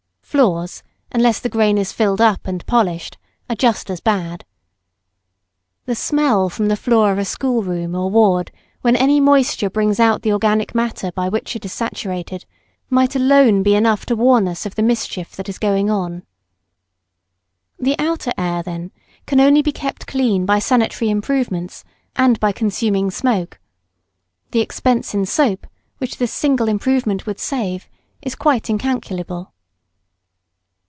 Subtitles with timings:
[0.31, 0.81] Floors,
[1.11, 3.17] unless the grain is filled up and polished,
[3.49, 4.45] are just as bad.
[5.85, 9.99] The smell from the floor of a school room or ward, when any moisture brings
[9.99, 12.45] out the organic matter by which it is saturated,
[12.89, 16.23] might alone be enough to warn us of the mischief that is going on.
[17.77, 18.91] [Sidenote: Remedies.] The outer air, then,
[19.25, 21.83] can only be kept clean by sanitary improvements,
[22.15, 23.59] and by consuming smoke.
[24.51, 27.89] The expense in soap, which this single improvement would save,
[28.21, 29.51] is quite incalculable.